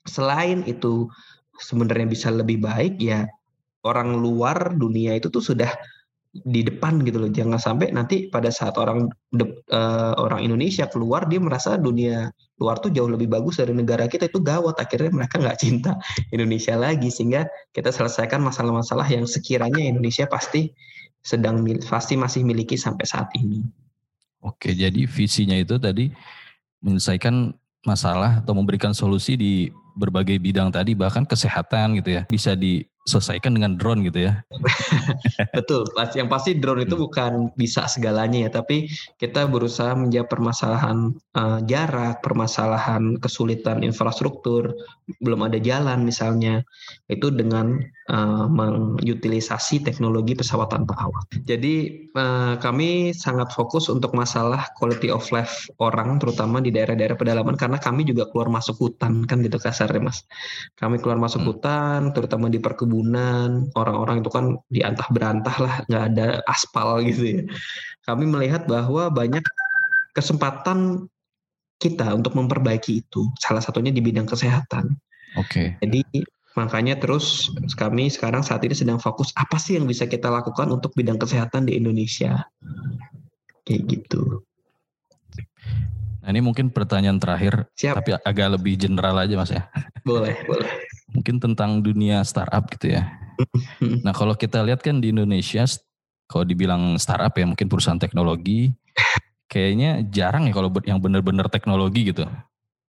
[0.08, 1.08] selain itu
[1.60, 3.28] sebenarnya bisa lebih baik ya
[3.84, 5.69] orang luar dunia itu tuh sudah
[6.34, 7.30] di depan gitu loh.
[7.30, 12.82] Jangan sampai nanti pada saat orang de, uh, orang Indonesia keluar dia merasa dunia luar
[12.82, 14.26] tuh jauh lebih bagus dari negara kita.
[14.26, 14.82] Itu gawat.
[14.82, 16.02] Akhirnya mereka nggak cinta
[16.34, 17.13] Indonesia lagi.
[17.13, 20.74] Sehingga kita selesaikan masalah-masalah yang sekiranya Indonesia pasti
[21.22, 23.62] sedang pasti masih miliki sampai saat ini.
[24.43, 26.12] Oke jadi visinya itu tadi
[26.84, 27.56] menyelesaikan
[27.88, 29.54] masalah atau memberikan solusi di
[29.93, 32.22] berbagai bidang tadi bahkan kesehatan gitu ya.
[32.26, 34.39] Bisa di selesaikan dengan drone gitu ya.
[35.58, 35.84] Betul,
[36.16, 37.04] yang pasti drone itu hmm.
[37.04, 38.88] bukan bisa segalanya ya, tapi
[39.20, 44.72] kita berusaha menjawab permasalahan uh, jarak, permasalahan kesulitan infrastruktur,
[45.20, 46.63] belum ada jalan misalnya,
[47.12, 51.28] itu dengan uh, mengutilisasi teknologi pesawat tanpa awak.
[51.44, 57.60] Jadi uh, kami sangat fokus untuk masalah quality of life orang, terutama di daerah-daerah pedalaman,
[57.60, 60.24] karena kami juga keluar masuk hutan kan gitu kasarnya mas.
[60.80, 61.50] Kami keluar masuk hmm.
[61.52, 67.41] hutan, terutama di perkebunan perkebunan orang-orang itu kan diantah berantah lah nggak ada aspal gitu
[67.41, 67.43] ya
[68.06, 69.41] kami melihat bahwa banyak
[70.13, 71.10] kesempatan
[71.82, 74.93] kita untuk memperbaiki itu salah satunya di bidang kesehatan
[75.39, 75.73] oke okay.
[75.82, 76.06] jadi
[76.53, 80.93] Makanya terus kami sekarang saat ini sedang fokus apa sih yang bisa kita lakukan untuk
[80.93, 82.45] bidang kesehatan di Indonesia.
[83.65, 84.45] Kayak gitu.
[86.23, 87.99] Nah ini mungkin pertanyaan terakhir, Siap.
[87.99, 89.67] tapi agak lebih general aja mas ya.
[90.07, 90.71] Boleh, boleh.
[91.12, 93.12] Mungkin tentang dunia startup gitu ya.
[94.07, 95.67] nah kalau kita lihat kan di Indonesia,
[96.31, 98.71] kalau dibilang startup ya mungkin perusahaan teknologi,
[99.51, 102.23] kayaknya jarang ya kalau yang benar-benar teknologi gitu.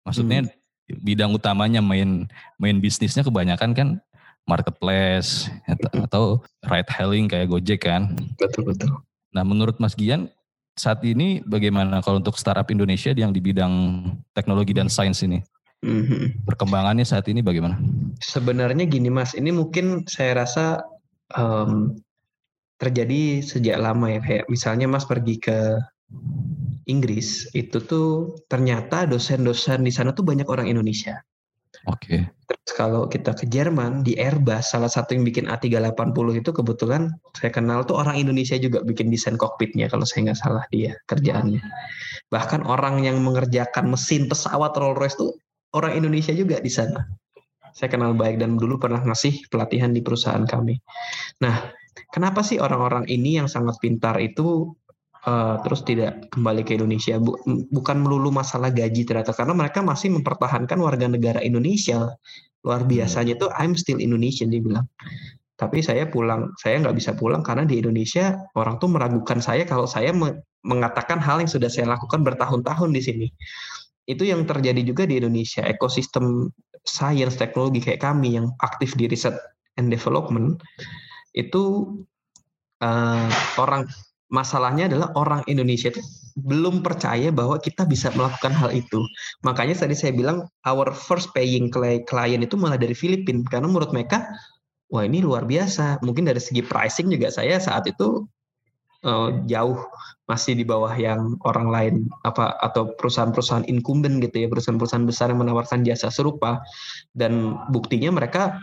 [0.02, 0.98] Maksudnya hmm.
[1.06, 2.26] bidang utamanya main
[2.58, 3.88] main bisnisnya kebanyakan kan
[4.42, 5.46] marketplace
[6.10, 8.10] atau ride hailing kayak Gojek kan.
[8.34, 8.90] Betul betul.
[9.30, 10.26] Nah menurut Mas Gian
[10.80, 14.00] saat ini bagaimana kalau untuk startup Indonesia yang di bidang
[14.32, 15.44] teknologi dan sains ini?
[15.84, 16.44] Mm-hmm.
[16.48, 17.76] Perkembangannya saat ini bagaimana?
[18.24, 20.80] Sebenarnya gini mas, ini mungkin saya rasa
[21.36, 22.00] um,
[22.80, 24.20] terjadi sejak lama ya.
[24.24, 25.76] Kayak misalnya mas pergi ke
[26.88, 31.20] Inggris, itu tuh ternyata dosen-dosen di sana tuh banyak orang Indonesia.
[31.88, 32.04] Oke.
[32.04, 32.20] Okay.
[32.50, 37.54] Terus kalau kita ke Jerman di Airbus salah satu yang bikin A380 itu kebetulan saya
[37.54, 41.62] kenal tuh orang Indonesia juga bikin desain kokpitnya kalau saya nggak salah dia kerjaannya.
[42.28, 45.32] Bahkan orang yang mengerjakan mesin pesawat Rolls-Royce tuh
[45.72, 47.06] orang Indonesia juga di sana.
[47.70, 50.74] Saya kenal baik dan dulu pernah ngasih pelatihan di perusahaan kami.
[51.40, 51.70] Nah,
[52.10, 54.74] kenapa sih orang-orang ini yang sangat pintar itu
[55.26, 57.16] uh, terus tidak kembali ke Indonesia.
[57.72, 62.14] Bukan melulu masalah gaji ternyata karena mereka masih mempertahankan warga negara Indonesia.
[62.64, 62.90] Luar hmm.
[62.92, 64.86] biasanya itu I'm still Indonesian dia bilang.
[65.60, 69.84] Tapi saya pulang saya nggak bisa pulang karena di Indonesia orang tuh meragukan saya kalau
[69.84, 70.12] saya
[70.64, 73.28] mengatakan hal yang sudah saya lakukan bertahun-tahun di sini.
[74.08, 75.60] Itu yang terjadi juga di Indonesia.
[75.68, 76.48] Ekosistem
[76.88, 79.36] science teknologi kayak kami yang aktif di riset
[79.76, 80.64] and development
[81.36, 81.86] itu
[82.82, 83.28] uh,
[83.60, 83.86] orang
[84.30, 86.00] masalahnya adalah orang Indonesia itu
[86.38, 89.02] belum percaya bahwa kita bisa melakukan hal itu.
[89.42, 91.68] Makanya tadi saya bilang our first paying
[92.06, 94.24] client itu malah dari Filipina karena menurut mereka
[94.88, 96.00] wah ini luar biasa.
[96.06, 98.24] Mungkin dari segi pricing juga saya saat itu
[99.04, 99.78] uh, jauh
[100.30, 105.42] masih di bawah yang orang lain apa atau perusahaan-perusahaan incumbent gitu ya, perusahaan-perusahaan besar yang
[105.42, 106.62] menawarkan jasa serupa
[107.18, 108.62] dan buktinya mereka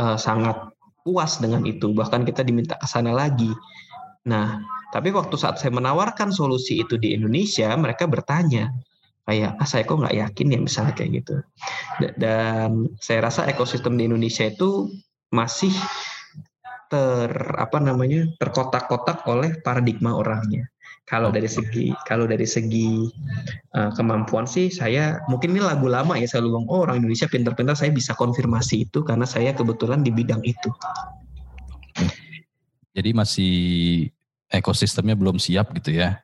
[0.00, 0.56] uh, sangat
[1.04, 1.92] puas dengan itu.
[1.92, 3.52] Bahkan kita diminta ke sana lagi.
[4.26, 4.58] Nah,
[4.90, 8.72] tapi waktu saat saya menawarkan solusi itu di Indonesia, mereka bertanya,
[9.28, 11.34] kayak, ah saya kok nggak yakin ya misalnya kayak gitu.
[12.16, 14.88] Dan saya rasa ekosistem di Indonesia itu
[15.28, 15.72] masih
[16.88, 17.28] ter
[17.60, 20.64] apa namanya terkotak-kotak oleh paradigma orangnya.
[21.08, 23.08] Kalau dari segi kalau dari segi
[23.76, 27.76] uh, kemampuan sih saya mungkin ini lagu lama ya saya bilang oh orang Indonesia pintar-pintar
[27.80, 30.68] saya bisa konfirmasi itu karena saya kebetulan di bidang itu.
[32.98, 33.54] Jadi masih
[34.50, 36.18] ekosistemnya belum siap gitu ya.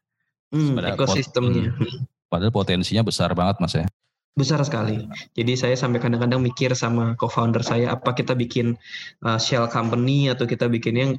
[0.51, 1.71] Hmm, ekosistemnya.
[1.71, 2.03] Hmm.
[2.27, 3.87] Padahal potensinya besar banget mas ya.
[4.35, 5.07] Besar sekali.
[5.39, 8.75] Jadi saya sampai kadang-kadang mikir sama co-founder saya apa kita bikin
[9.23, 11.11] uh, shell company atau kita bikin yang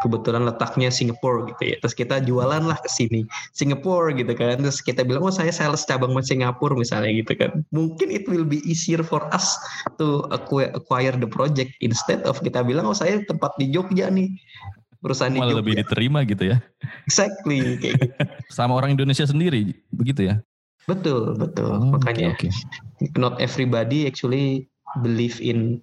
[0.00, 1.76] kebetulan letaknya Singapura gitu ya.
[1.84, 4.64] Terus kita jualan lah ke sini Singapura gitu kan.
[4.64, 7.60] Terus kita bilang oh saya sales cabang Singapura misalnya gitu kan.
[7.68, 9.60] Mungkin it will be easier for us
[10.00, 14.32] to acquire the project instead of kita bilang oh saya tempat di Jogja nih
[15.02, 16.62] perusahaan Malah lebih diterima gitu ya.
[17.04, 17.82] Exactly.
[17.82, 18.14] Kayak gitu.
[18.56, 20.38] Sama orang Indonesia sendiri begitu ya.
[20.86, 21.78] Betul, betul.
[21.78, 23.10] Oh, Makanya okay, okay.
[23.18, 24.66] not everybody actually
[25.02, 25.82] believe in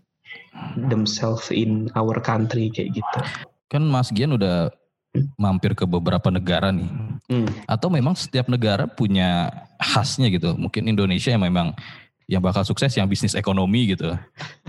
[0.91, 3.19] themselves in our country kayak gitu.
[3.71, 4.71] Kan Mas Gian udah
[5.15, 5.35] hmm?
[5.39, 6.89] mampir ke beberapa negara nih.
[7.31, 7.47] Hmm.
[7.67, 10.55] Atau memang setiap negara punya khasnya gitu.
[10.55, 11.75] Mungkin Indonesia yang memang
[12.29, 14.13] yang bakal sukses yang bisnis ekonomi gitu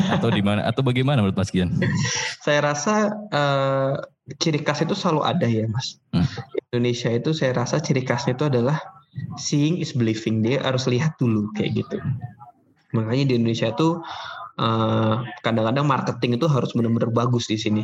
[0.00, 1.68] atau di mana atau bagaimana menurut Mas Gian?
[2.44, 4.00] Saya rasa uh,
[4.38, 5.98] ciri khas itu selalu ada ya Mas.
[6.14, 6.26] Hmm.
[6.70, 8.78] Indonesia itu saya rasa ciri khasnya itu adalah
[9.40, 11.98] seeing is believing dia harus lihat dulu kayak gitu.
[12.94, 13.98] Makanya di Indonesia itu
[14.60, 17.82] eh, kadang-kadang marketing itu harus benar-benar bagus di sini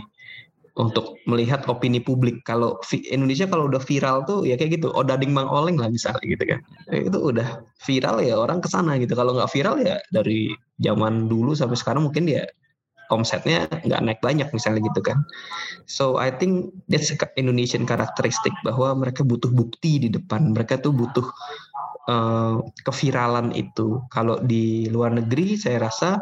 [0.76, 2.44] untuk melihat opini publik.
[2.44, 6.44] Kalau Indonesia kalau udah viral tuh ya kayak gitu, odading mang oleng lah misalnya gitu
[6.44, 6.60] kan.
[6.92, 9.16] Itu udah viral ya orang ke sana gitu.
[9.16, 10.52] Kalau nggak viral ya dari
[10.84, 12.44] zaman dulu sampai sekarang mungkin dia
[13.10, 15.22] omsetnya nggak naik banyak misalnya gitu kan.
[15.86, 20.50] So I think that's Indonesian karakteristik bahwa mereka butuh bukti di depan.
[20.54, 21.26] Mereka tuh butuh
[22.10, 24.02] uh, keviralan itu.
[24.10, 26.18] Kalau di luar negeri saya rasa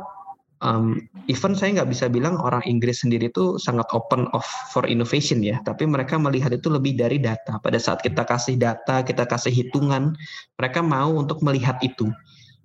[0.64, 0.97] um,
[1.29, 5.61] even saya nggak bisa bilang orang Inggris sendiri itu sangat open of for innovation ya,
[5.62, 7.61] tapi mereka melihat itu lebih dari data.
[7.61, 10.16] Pada saat kita kasih data, kita kasih hitungan,
[10.57, 12.09] mereka mau untuk melihat itu.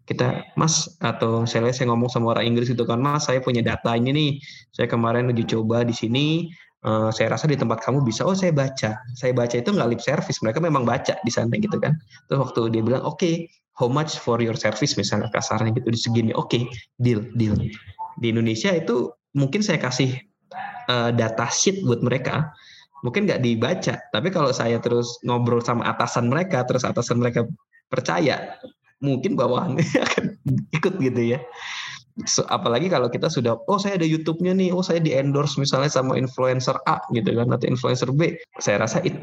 [0.09, 3.93] Kita, Mas, atau saya saya ngomong sama orang Inggris itu kan, Mas, saya punya data
[3.93, 4.31] ini nih,
[4.73, 6.49] saya kemarin uji coba di sini,
[6.81, 10.01] uh, saya rasa di tempat kamu bisa, oh saya baca, saya baca itu nggak lip
[10.01, 11.93] service, mereka memang baca di sana gitu kan.
[12.25, 13.45] Terus waktu dia bilang, oke, okay,
[13.77, 14.97] how much for your service?
[14.97, 16.65] misalnya kasarnya gitu di segini, oke, okay,
[16.97, 17.53] deal, deal.
[18.17, 20.17] Di Indonesia itu mungkin saya kasih
[20.89, 22.49] uh, data sheet buat mereka.
[22.99, 27.47] Mungkin nggak dibaca tapi kalau saya terus ngobrol sama atasan mereka terus atasan mereka
[27.87, 28.59] percaya
[28.99, 30.25] mungkin bawahannya akan
[30.75, 31.39] ikut gitu ya
[32.27, 35.91] so, apalagi kalau kita sudah oh saya ada YouTube-nya nih oh saya di endorse misalnya
[35.91, 39.15] sama influencer A gitu kan atau influencer B saya rasa it,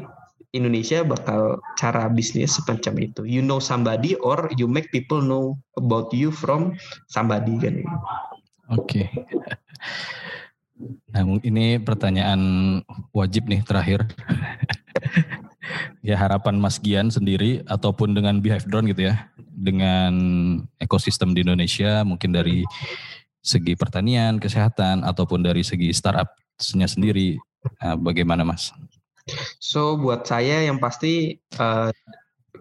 [0.55, 6.09] Indonesia bakal cara bisnis semacam itu you know somebody or you make people know about
[6.09, 6.73] you from
[7.11, 7.83] somebody kan
[8.73, 9.07] oke okay.
[11.09, 12.41] Nah, ini pertanyaan
[13.09, 14.05] wajib nih terakhir.
[16.05, 19.27] ya harapan Mas Gian sendiri ataupun dengan Behave Drone gitu ya,
[19.57, 20.13] dengan
[20.77, 22.63] ekosistem di Indonesia mungkin dari
[23.41, 27.39] segi pertanian, kesehatan ataupun dari segi startupnya sendiri,
[27.79, 28.75] nah, bagaimana Mas?
[29.59, 31.91] So buat saya yang pasti uh,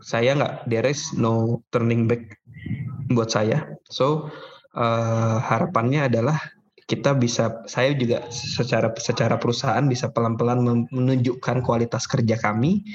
[0.02, 2.38] saya nggak there is no turning back
[3.10, 3.66] buat saya.
[3.90, 4.30] So
[4.74, 6.38] uh, harapannya adalah
[6.86, 12.86] kita bisa saya juga secara secara perusahaan bisa pelan-pelan menunjukkan kualitas kerja kami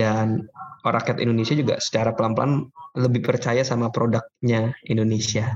[0.00, 0.48] dan
[0.80, 5.52] rakyat Indonesia juga secara pelan-pelan lebih percaya sama produknya Indonesia.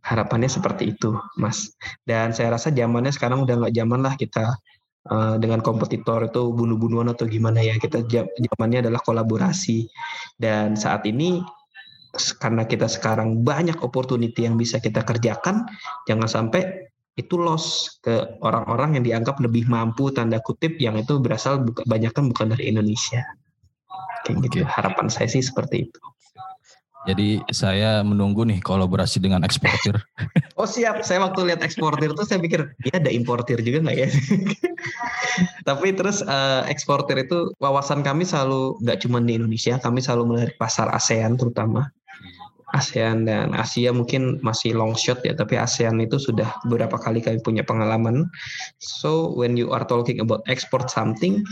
[0.00, 1.76] Harapannya seperti itu, Mas.
[2.02, 4.56] Dan saya rasa zamannya sekarang udah nggak zaman lah kita
[5.12, 7.76] uh, dengan kompetitor itu bunuh-bunuhan atau gimana ya.
[7.76, 9.84] Kita zamannya adalah kolaborasi.
[10.40, 11.44] Dan saat ini
[12.40, 15.68] karena kita sekarang banyak opportunity yang bisa kita kerjakan,
[16.08, 16.89] jangan sampai
[17.20, 22.12] itu loss ke orang-orang yang dianggap lebih mampu tanda kutip yang itu berasal buka, banyak
[22.16, 23.20] kan bukan dari Indonesia.
[24.24, 24.58] Kayak gitu.
[24.64, 26.00] Harapan saya sih seperti itu.
[27.08, 29.96] Jadi saya menunggu nih kolaborasi dengan eksportir.
[30.60, 34.08] oh siap, saya waktu lihat eksportir tuh saya pikir, ya ada importir juga nggak ya?
[35.68, 40.52] Tapi terus uh, eksportir itu wawasan kami selalu nggak cuma di Indonesia, kami selalu melihat
[40.60, 41.88] pasar ASEAN terutama.
[42.74, 47.42] ASEAN dan Asia mungkin masih long shot ya, tapi ASEAN itu sudah beberapa kali kami
[47.42, 48.30] punya pengalaman.
[48.78, 51.42] So when you are talking about export something,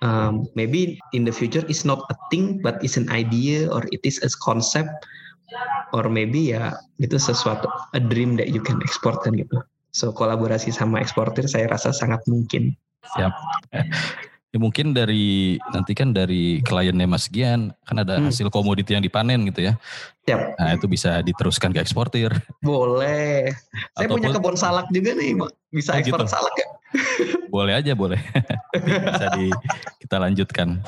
[0.00, 4.00] um, maybe in the future it's not a thing, but it's an idea or it
[4.08, 4.92] is a concept,
[5.92, 9.60] or maybe ya itu sesuatu a dream that you can export kan gitu.
[9.92, 12.72] So kolaborasi sama eksportir saya rasa sangat mungkin.
[13.12, 13.32] Siap.
[14.52, 18.28] Ya mungkin dari nanti kan dari kliennya Mas Gian kan ada hmm.
[18.28, 19.80] hasil komoditi yang dipanen gitu ya.
[20.22, 20.40] Yep.
[20.54, 22.30] Nah itu bisa diteruskan ke eksportir.
[22.62, 23.50] Boleh.
[23.98, 25.34] Saya Ataupun, punya kebun salak juga nih,
[25.74, 26.30] bisa oh, ekspor gitu.
[26.30, 26.68] salak ya?
[27.54, 28.20] boleh aja boleh.
[28.86, 29.50] bisa di
[29.98, 30.78] kita lanjutkan.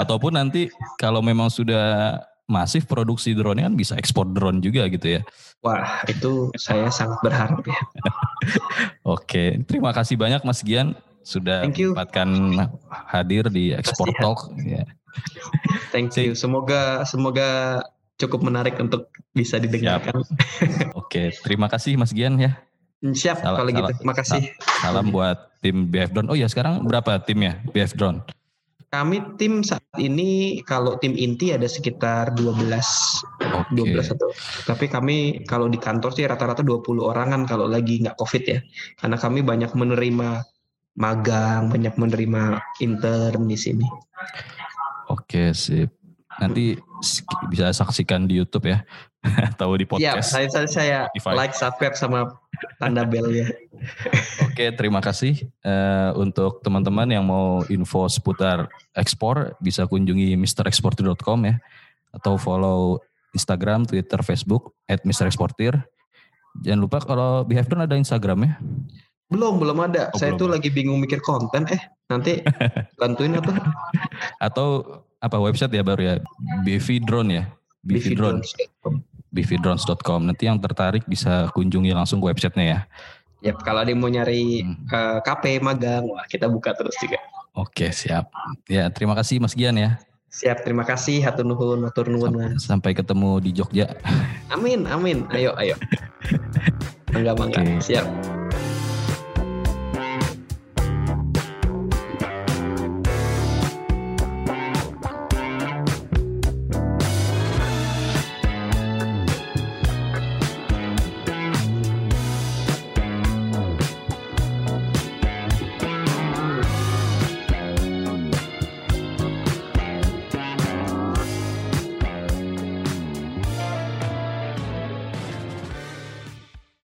[0.00, 2.16] Ataupun nanti kalau memang sudah
[2.48, 5.22] masif produksi drone kan bisa ekspor drone juga gitu ya.
[5.62, 7.80] Wah itu saya sangat berharap ya.
[9.14, 12.28] Oke, terima kasih banyak Mas Gian sudah menyempatkan
[12.88, 14.50] hadir di Export Talk.
[14.58, 14.82] Ya.
[15.94, 16.34] Thank you.
[16.34, 17.80] Semoga semoga
[18.20, 20.24] cukup menarik untuk bisa didengarkan.
[20.98, 22.58] Oke, terima kasih Mas Gian ya.
[23.02, 23.92] Siap salam, kalau gitu.
[23.98, 24.40] Terima kasih.
[24.78, 26.30] Salam buat tim BF Drone.
[26.30, 28.22] Oh ya, sekarang berapa timnya BF Drone?
[28.92, 32.68] Kami tim saat ini kalau tim inti ada sekitar 12
[33.40, 33.72] okay.
[33.72, 34.28] 12 atau
[34.68, 38.60] tapi kami kalau di kantor sih rata-rata 20 orangan kalau lagi nggak Covid ya.
[39.00, 40.44] Karena kami banyak menerima
[41.00, 43.88] magang, banyak menerima intern di sini.
[45.08, 45.88] Oke, sip.
[46.38, 46.76] Nanti
[47.50, 48.86] bisa saksikan di YouTube ya,
[49.52, 50.32] atau di podcast.
[50.34, 50.98] Iya, saya, saya
[51.34, 52.38] like, subscribe sama
[52.78, 53.50] tanda bell ya.
[54.46, 61.56] Oke, terima kasih uh, untuk teman-teman yang mau info seputar ekspor bisa kunjungi mrexportir.com ya,
[62.14, 65.74] atau follow Instagram, Twitter, Facebook @mrexportir.
[66.60, 68.52] Jangan lupa kalau Behave ada Instagram ya.
[69.32, 70.12] Belum, belum ada.
[70.12, 70.40] Oh, Saya belum.
[70.44, 71.64] tuh lagi bingung mikir konten.
[71.72, 71.80] Eh,
[72.12, 72.44] nanti
[73.00, 73.56] bantuin apa?
[74.36, 74.84] Atau
[75.22, 76.14] apa website ya baru ya?
[76.66, 77.44] BV Drone ya?
[77.86, 78.42] BV Drone.
[79.32, 80.28] bvdrones.com.
[80.28, 82.80] Nanti yang tertarik bisa kunjungi langsung ke websitenya ya.
[83.42, 84.92] Yap, kalau ada mau nyari hmm.
[84.92, 87.18] uh, eh, KP magang, wah kita buka terus juga.
[87.56, 88.28] Oke, siap.
[88.68, 89.96] Ya, terima kasih Mas Gian ya.
[90.32, 91.20] Siap, terima kasih.
[91.24, 92.32] Hatur nuhun, hatur nuhun.
[92.32, 93.86] Sampai, sampai ketemu di Jogja.
[94.52, 95.28] Amin, amin.
[95.32, 95.76] Ayo, ayo.
[97.12, 97.60] Bangga, bangga.
[97.60, 97.76] Okay.
[97.92, 98.08] Siap.